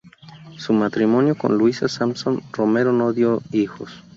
Su 0.57 0.73
matrimonio 0.73 1.35
con 1.37 1.59
Luisa 1.59 1.87
Sampson 1.87 2.41
Romero 2.53 2.91
no 2.91 3.13
dio 3.13 3.43
hijos. 3.51 4.01